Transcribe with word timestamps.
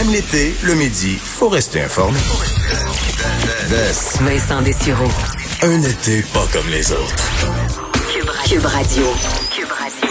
Même 0.00 0.12
l'été, 0.12 0.54
le 0.62 0.74
midi, 0.76 1.18
faut 1.22 1.50
rester 1.50 1.82
informé. 1.82 2.18
Vincent. 3.68 4.56
Un 5.62 5.82
été 5.82 6.22
pas 6.32 6.46
comme 6.50 6.70
les 6.70 6.90
autres. 6.90 7.30
Cube 8.48 8.64
Radio. 8.64 9.04
Cube 9.54 9.68
Radio. 9.78 10.08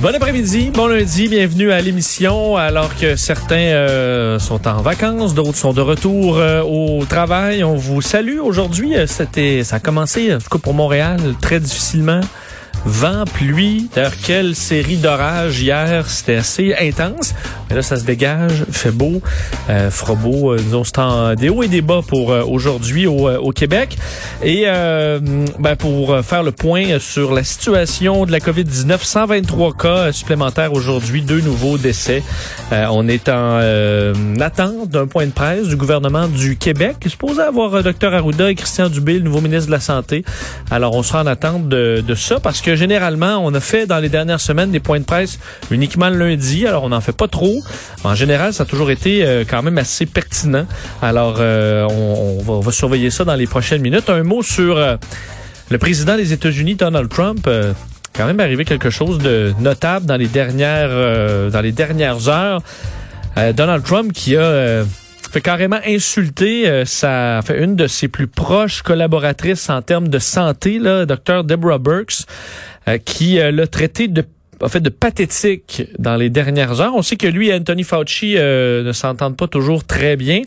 Bon 0.00 0.14
après-midi, 0.14 0.70
bon 0.72 0.86
lundi, 0.86 1.26
bienvenue 1.26 1.72
à 1.72 1.80
l'émission. 1.80 2.56
Alors 2.56 2.94
que 2.94 3.16
certains 3.16 3.56
euh, 3.56 4.38
sont 4.38 4.68
en 4.68 4.80
vacances, 4.80 5.34
d'autres 5.34 5.56
sont 5.56 5.72
de 5.72 5.80
retour 5.80 6.38
euh, 6.38 6.62
au 6.62 7.04
travail, 7.06 7.64
on 7.64 7.74
vous 7.74 8.00
salue 8.02 8.38
aujourd'hui. 8.38 8.94
Euh, 8.94 9.08
C'était, 9.08 9.64
ça 9.64 9.76
a 9.76 9.80
commencé, 9.80 10.32
en 10.32 10.38
tout 10.38 10.48
cas 10.48 10.58
pour 10.58 10.74
Montréal, 10.74 11.18
très 11.40 11.58
difficilement. 11.58 12.20
Vent, 12.84 13.24
pluie, 13.24 13.88
d'ailleurs 13.94 14.12
quelle 14.24 14.54
série 14.54 14.96
d'orages 14.96 15.60
hier, 15.60 16.08
c'était 16.08 16.36
assez 16.36 16.74
intense. 16.80 17.34
Mais 17.68 17.76
là, 17.76 17.82
ça 17.82 17.96
se 17.96 18.04
dégage, 18.04 18.64
fait 18.70 18.90
beau, 18.90 19.20
euh, 19.68 19.90
fera 19.90 20.14
beau. 20.14 20.52
Euh, 20.52 20.58
disons, 20.58 20.84
c'est 20.84 20.98
en 20.98 21.34
des 21.34 21.50
hauts 21.50 21.62
et 21.62 21.68
des 21.68 21.82
bas 21.82 22.00
pour 22.06 22.32
euh, 22.32 22.42
aujourd'hui 22.44 23.06
au, 23.06 23.28
euh, 23.28 23.38
au 23.38 23.50
Québec. 23.50 23.98
Et 24.42 24.64
euh, 24.66 25.18
ben, 25.58 25.76
pour 25.76 26.18
faire 26.24 26.42
le 26.42 26.52
point 26.52 26.98
sur 26.98 27.32
la 27.32 27.44
situation 27.44 28.24
de 28.24 28.32
la 28.32 28.38
COVID-19, 28.38 28.98
123 29.02 29.74
cas 29.74 30.12
supplémentaires 30.12 30.72
aujourd'hui, 30.72 31.20
deux 31.22 31.40
nouveaux 31.40 31.78
décès. 31.78 32.22
Euh, 32.72 32.86
on 32.90 33.08
est 33.08 33.28
en 33.28 33.58
euh, 33.60 34.14
attente 34.40 34.88
d'un 34.88 35.06
point 35.06 35.26
de 35.26 35.32
presse 35.32 35.68
du 35.68 35.76
gouvernement 35.76 36.28
du 36.28 36.56
Québec, 36.56 36.96
supposé 37.06 37.42
avoir 37.42 37.74
euh, 37.74 37.82
Dr 37.82 38.14
Arruda 38.14 38.50
et 38.50 38.54
Christian 38.54 38.88
Dubé, 38.88 39.14
le 39.14 39.24
nouveau 39.24 39.40
ministre 39.40 39.66
de 39.66 39.72
la 39.72 39.80
Santé. 39.80 40.24
Alors, 40.70 40.94
on 40.94 41.02
sera 41.02 41.22
en 41.22 41.26
attente 41.26 41.68
de, 41.68 42.02
de 42.06 42.14
ça 42.14 42.40
parce 42.40 42.57
que 42.62 42.76
généralement, 42.76 43.38
on 43.44 43.52
a 43.54 43.60
fait 43.60 43.86
dans 43.86 43.98
les 43.98 44.08
dernières 44.08 44.40
semaines 44.40 44.70
des 44.70 44.80
points 44.80 45.00
de 45.00 45.04
presse 45.04 45.38
uniquement 45.70 46.08
lundi. 46.08 46.66
Alors, 46.66 46.84
on 46.84 46.90
n'en 46.90 47.00
fait 47.00 47.16
pas 47.16 47.28
trop. 47.28 47.62
En 48.04 48.14
général, 48.14 48.52
ça 48.52 48.62
a 48.62 48.66
toujours 48.66 48.90
été 48.90 49.24
euh, 49.24 49.44
quand 49.48 49.62
même 49.62 49.78
assez 49.78 50.06
pertinent. 50.06 50.66
Alors, 51.02 51.36
euh, 51.38 51.86
on, 51.88 52.60
va, 52.60 52.72
surveiller 52.72 53.10
ça 53.10 53.24
dans 53.24 53.34
les 53.34 53.46
prochaines 53.46 53.82
minutes. 53.82 54.10
Un 54.10 54.22
mot 54.22 54.42
sur 54.42 54.76
euh, 54.76 54.96
le 55.70 55.78
président 55.78 56.16
des 56.16 56.32
États-Unis, 56.32 56.74
Donald 56.74 57.08
Trump. 57.08 57.48
quand 58.14 58.26
même 58.26 58.40
arrivé 58.40 58.64
quelque 58.64 58.90
chose 58.90 59.18
de 59.18 59.54
notable 59.60 60.06
dans 60.06 60.16
les 60.16 60.28
dernières 60.28 61.50
dans 61.50 61.60
les 61.60 61.72
dernières 61.72 62.28
heures. 62.28 62.62
Donald 63.54 63.84
Trump 63.84 64.12
qui 64.12 64.36
a 64.36 64.84
fait 65.30 65.40
carrément 65.40 65.80
insulter 65.86 66.68
euh, 66.68 66.84
sa 66.84 67.40
fait 67.44 67.62
une 67.62 67.76
de 67.76 67.86
ses 67.86 68.08
plus 68.08 68.26
proches 68.26 68.82
collaboratrices 68.82 69.68
en 69.68 69.82
termes 69.82 70.08
de 70.08 70.18
santé, 70.18 70.78
là, 70.78 71.06
Dr. 71.06 71.44
Deborah 71.44 71.78
Burks, 71.78 72.24
euh, 72.88 72.98
qui 72.98 73.38
euh, 73.38 73.50
l'a 73.50 73.66
traité 73.66 74.08
de 74.08 74.24
en 74.62 74.68
fait 74.68 74.80
de 74.80 74.88
pathétique 74.90 75.84
dans 75.98 76.16
les 76.16 76.30
dernières 76.30 76.80
heures. 76.80 76.94
On 76.94 77.02
sait 77.02 77.16
que 77.16 77.26
lui 77.26 77.48
et 77.48 77.54
Anthony 77.54 77.84
Fauci 77.84 78.34
euh, 78.36 78.82
ne 78.82 78.92
s'entendent 78.92 79.36
pas 79.36 79.46
toujours 79.46 79.84
très 79.84 80.16
bien. 80.16 80.42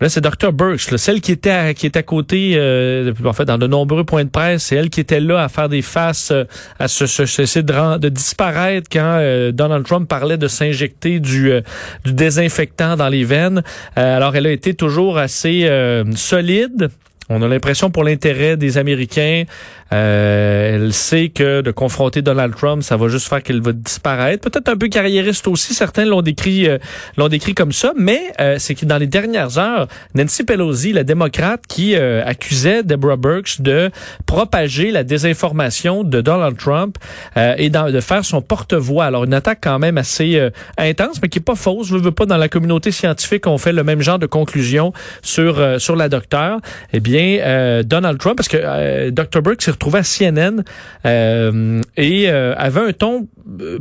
Là, 0.00 0.08
c'est 0.08 0.20
Dr. 0.20 0.52
Burks, 0.52 0.90
là, 0.90 0.98
celle 0.98 1.20
qui 1.20 1.32
était 1.32 1.50
à, 1.50 1.74
qui 1.74 1.86
est 1.86 1.96
à 1.96 2.02
côté, 2.02 2.52
euh, 2.56 3.12
en 3.24 3.32
fait, 3.32 3.44
dans 3.44 3.58
de 3.58 3.66
nombreux 3.66 4.04
points 4.04 4.24
de 4.24 4.30
presse. 4.30 4.64
C'est 4.64 4.76
elle 4.76 4.90
qui 4.90 5.00
était 5.00 5.20
là 5.20 5.42
à 5.44 5.48
faire 5.48 5.68
des 5.68 5.82
faces, 5.82 6.30
euh, 6.30 6.44
à 6.78 6.88
se- 6.88 7.06
se- 7.06 7.22
essayer 7.42 7.62
de, 7.62 7.98
de 7.98 8.08
disparaître 8.08 8.88
quand 8.90 9.18
euh, 9.20 9.52
Donald 9.52 9.84
Trump 9.84 10.08
parlait 10.08 10.38
de 10.38 10.48
s'injecter 10.48 11.18
du, 11.20 11.50
euh, 11.50 11.60
du 12.04 12.12
désinfectant 12.12 12.96
dans 12.96 13.08
les 13.08 13.24
veines. 13.24 13.62
Euh, 13.98 14.16
alors, 14.16 14.36
elle 14.36 14.46
a 14.46 14.52
été 14.52 14.74
toujours 14.74 15.18
assez 15.18 15.68
solide. 16.14 16.88
On 17.28 17.42
a 17.42 17.48
l'impression 17.48 17.90
pour 17.90 18.04
l'intérêt 18.04 18.56
des 18.56 18.78
Américains, 18.78 19.44
euh, 19.92 20.76
elle 20.76 20.92
sait 20.92 21.28
que 21.28 21.60
de 21.60 21.72
confronter 21.72 22.22
Donald 22.22 22.54
Trump, 22.54 22.84
ça 22.84 22.96
va 22.96 23.08
juste 23.08 23.28
faire 23.28 23.42
qu'elle 23.42 23.60
va 23.60 23.72
disparaître. 23.72 24.48
Peut-être 24.48 24.68
un 24.68 24.76
peu 24.76 24.86
carriériste 24.86 25.48
aussi, 25.48 25.74
certains 25.74 26.04
l'ont 26.04 26.22
décrit, 26.22 26.68
euh, 26.68 26.78
l'ont 27.16 27.28
décrit 27.28 27.54
comme 27.54 27.72
ça, 27.72 27.92
mais 27.96 28.32
euh, 28.40 28.56
c'est 28.60 28.76
que 28.76 28.86
dans 28.86 28.98
les 28.98 29.08
dernières 29.08 29.58
heures, 29.58 29.88
Nancy 30.14 30.44
Pelosi, 30.44 30.92
la 30.92 31.02
démocrate, 31.02 31.62
qui 31.68 31.96
euh, 31.96 32.24
accusait 32.24 32.84
Deborah 32.84 33.16
Burks 33.16 33.60
de 33.60 33.90
propager 34.26 34.92
la 34.92 35.02
désinformation 35.02 36.04
de 36.04 36.20
Donald 36.20 36.56
Trump 36.56 36.96
et 37.36 37.70
de 37.70 38.00
faire 38.00 38.24
son 38.24 38.40
porte-voix. 38.42 39.04
Alors 39.04 39.24
une 39.24 39.34
attaque 39.34 39.58
quand 39.62 39.78
même 39.78 39.98
assez 39.98 40.40
intense, 40.78 41.20
mais 41.22 41.28
qui 41.28 41.38
est 41.38 41.42
pas 41.42 41.54
fausse. 41.54 41.88
Je 41.88 41.96
veux 41.96 42.10
pas 42.12 42.26
dans 42.26 42.36
la 42.36 42.48
communauté 42.48 42.90
scientifique, 42.90 43.46
on 43.46 43.58
fait 43.58 43.72
le 43.72 43.84
même 43.84 44.00
genre 44.00 44.18
de 44.18 44.26
conclusion 44.26 44.92
sur 45.22 45.80
sur 45.80 45.96
la 45.96 46.08
docteure. 46.08 46.60
Eh 46.92 47.00
bien, 47.00 47.15
euh, 47.16 47.82
Donald 47.82 48.18
Trump, 48.18 48.36
parce 48.36 48.48
que 48.48 48.58
euh, 48.60 49.10
Dr. 49.10 49.42
Burke 49.42 49.62
s'est 49.62 49.70
retrouvé 49.70 50.00
à 50.00 50.02
CNN 50.02 50.62
euh, 51.04 51.80
et 51.96 52.30
euh, 52.30 52.54
avait 52.56 52.80
un 52.80 52.92
ton 52.92 53.28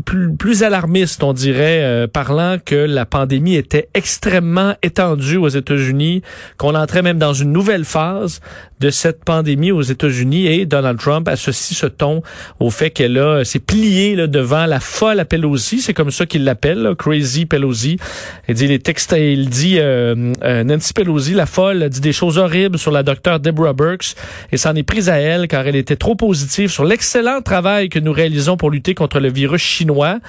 plus, 0.05 0.35
plus 0.35 0.63
alarmiste, 0.63 1.23
on 1.23 1.33
dirait, 1.33 1.83
euh, 1.83 2.07
parlant 2.07 2.57
que 2.63 2.75
la 2.75 3.05
pandémie 3.05 3.55
était 3.55 3.89
extrêmement 3.93 4.75
étendue 4.83 5.37
aux 5.37 5.47
États-Unis, 5.47 6.21
qu'on 6.57 6.75
entrait 6.75 7.01
même 7.01 7.17
dans 7.17 7.33
une 7.33 7.51
nouvelle 7.51 7.85
phase 7.85 8.41
de 8.79 8.89
cette 8.89 9.23
pandémie 9.23 9.71
aux 9.71 9.81
États-Unis 9.81 10.47
et 10.47 10.65
Donald 10.65 10.99
Trump 10.99 11.27
associe 11.27 11.77
ce 11.77 11.85
ton 11.85 12.21
au 12.59 12.69
fait 12.69 12.89
qu'elle 12.89 13.17
a 13.17 13.43
s'est 13.45 13.59
pliée 13.59 14.15
là, 14.15 14.27
devant 14.27 14.65
la 14.65 14.79
folle 14.79 15.19
à 15.19 15.25
Pelosi, 15.25 15.81
c'est 15.81 15.93
comme 15.93 16.11
ça 16.11 16.25
qu'il 16.25 16.43
l'appelle, 16.43 16.93
Crazy 16.97 17.45
Pelosi. 17.45 17.97
Il 18.49 18.55
dit 18.55 18.67
les 18.67 18.79
textes, 18.79 19.15
il 19.17 19.49
dit 19.49 19.77
euh, 19.79 20.33
euh, 20.43 20.63
Nancy 20.63 20.93
Pelosi, 20.93 21.33
la 21.33 21.45
folle, 21.45 21.89
dit 21.89 22.01
des 22.01 22.13
choses 22.13 22.37
horribles 22.37 22.77
sur 22.77 22.91
la 22.91 23.01
docteure 23.01 23.39
Deborah 23.39 23.73
Burks 23.73 24.15
et 24.51 24.57
s'en 24.57 24.75
est 24.75 24.83
prise 24.83 25.09
à 25.09 25.17
elle 25.17 25.47
car 25.47 25.65
elle 25.65 25.75
était 25.75 25.95
trop 25.95 26.15
positive 26.15 26.69
sur 26.69 26.85
l'excellent 26.85 27.41
travail 27.41 27.89
que 27.89 27.99
nous 27.99 28.11
réalisons 28.11 28.57
pour 28.57 28.69
lutter 28.69 28.93
contre 28.93 29.19
le 29.19 29.29
virus 29.31 29.54
chinois. 29.57 30.19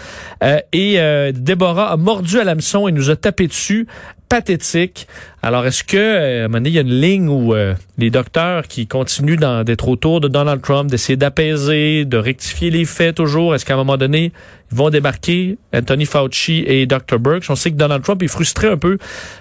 Euh, 0.42 0.59
et 0.72 1.00
euh, 1.00 1.32
Deborah 1.34 1.92
a 1.92 1.97
mordu 1.97 2.38
à 2.38 2.44
l'hameçon 2.44 2.88
et 2.88 2.92
nous 2.92 3.10
a 3.10 3.16
tapé 3.16 3.47
dessus 3.47 3.87
pathétique. 4.28 5.06
Alors, 5.47 5.64
est-ce 5.64 5.84
que, 5.84 5.97
euh, 5.97 6.42
à 6.42 6.44
un 6.47 6.48
moment 6.48 6.59
donné, 6.59 6.70
il 6.70 6.75
y 6.75 6.78
a 6.78 6.81
une 6.81 7.00
ligne 7.00 7.28
où 7.28 7.54
euh, 7.54 7.75
les 7.98 8.10
docteurs 8.10 8.66
qui 8.66 8.88
continuent 8.88 9.38
d'être 9.64 9.88
autour 9.88 10.20
de 10.20 10.26
Donald 10.26 10.60
Trump, 10.60 10.91
d'essayer 10.91 11.16
d'apaiser, 11.16 12.04
de 12.04 12.16
rectifier 12.16 12.70
les 12.70 12.84
faits 12.84 13.14
toujours, 13.14 13.54
est-ce 13.54 13.64
qu'à 13.64 13.75
un 13.75 13.76
moment 13.76 13.97
donné, 13.97 14.32
ils 14.72 14.76
vont 14.76 14.91
débarquer 14.91 15.59
Anthony 15.72 16.04
Fauci 16.06 16.64
et 16.66 16.87
Dr. 16.87 17.20
Burks? 17.20 17.44
On 17.48 17.54
sait 17.54 17.70
que 17.70 17.76
Donald 17.76 18.03
Trump 18.03 18.20
est 18.25 18.28
frustré 18.28 18.66
un 18.66 18.76
peu 18.76 18.98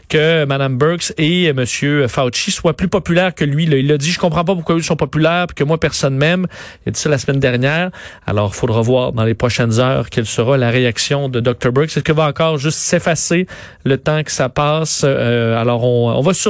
que 0.07 0.45
Mme 0.45 0.77
Burks 0.77 1.13
et 1.17 1.45
M. 1.45 1.65
Fauci 2.07 2.51
soient 2.51 2.77
plus 2.77 2.87
populaires 2.87 3.33
que 3.33 3.43
lui. 3.43 3.63
Il 3.63 3.91
a 3.91 3.97
dit, 3.97 4.11
je 4.11 4.19
comprends 4.19 4.45
pas 4.45 4.53
pourquoi 4.53 4.75
eux 4.75 4.83
sont 4.83 4.95
populaires 4.95 5.47
que 5.55 5.63
moi, 5.63 5.79
personne 5.79 6.15
m'aime. 6.15 6.45
Il 6.85 6.89
a 6.89 6.91
dit 6.91 6.99
ça 6.99 7.09
la 7.09 7.17
semaine 7.17 7.39
dernière. 7.39 7.89
Alors, 8.27 8.51
il 8.53 8.55
faudra 8.55 8.81
voir 8.81 9.13
dans 9.13 9.23
les 9.23 9.33
prochaines 9.33 9.79
heures 9.79 10.11
quelle 10.11 10.27
sera 10.27 10.55
la 10.57 10.69
réaction 10.69 11.29
de 11.29 11.39
Dr. 11.39 11.71
Burks. 11.71 11.97
Est-ce 11.97 12.01
que 12.01 12.11
va 12.11 12.27
encore 12.27 12.59
juste 12.59 12.77
s'effacer 12.77 13.47
le 13.83 13.97
temps 13.97 14.21
que 14.21 14.31
ça 14.31 14.49
passe? 14.49 14.75
Euh, 15.03 15.57
alors, 15.57 15.83
on, 15.83 16.09
on 16.11 16.21
va 16.21 16.33
sur 16.33 16.43